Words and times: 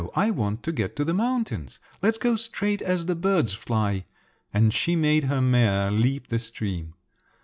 I 0.15 0.31
want 0.31 0.63
to 0.63 0.71
get 0.71 0.95
to 0.95 1.05
the 1.05 1.13
mountains! 1.13 1.77
Let's 2.01 2.17
go 2.17 2.35
straight, 2.35 2.81
as 2.81 3.05
the 3.05 3.13
birds 3.13 3.53
fly," 3.53 4.05
and 4.51 4.73
she 4.73 4.95
made 4.95 5.25
her 5.25 5.41
mare 5.41 5.91
leap 5.91 6.29
the 6.29 6.39
stream. 6.39 6.95